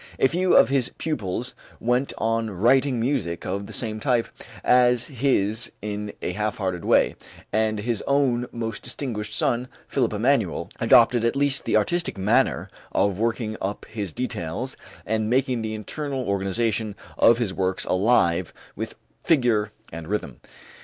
A 0.17 0.27
few 0.27 0.55
of 0.55 0.69
his 0.69 0.89
pupils 0.97 1.53
went 1.79 2.11
on 2.17 2.49
writing 2.49 2.99
music 2.99 3.45
of 3.45 3.67
the 3.67 3.71
same 3.71 3.99
type 3.99 4.27
as 4.63 5.05
his 5.05 5.71
in 5.79 6.13
a 6.23 6.31
half 6.31 6.57
hearted 6.57 6.83
way, 6.83 7.15
and 7.53 7.77
his 7.81 8.03
own 8.07 8.47
most 8.51 8.81
distinguished 8.81 9.31
son, 9.31 9.67
Philipp 9.87 10.13
Emanuel, 10.13 10.69
adopted 10.79 11.23
at 11.23 11.35
least 11.35 11.65
the 11.65 11.77
artistic 11.77 12.17
manner 12.17 12.67
of 12.91 13.19
working 13.19 13.55
up 13.61 13.85
his 13.85 14.11
details 14.11 14.75
and 15.05 15.29
making 15.29 15.61
the 15.61 15.75
internal 15.75 16.25
organization 16.27 16.95
of 17.19 17.37
his 17.37 17.53
works 17.53 17.85
alive 17.85 18.53
with 18.75 18.95
figure 19.23 19.71
and 19.93 20.07
rhythm. 20.07 20.41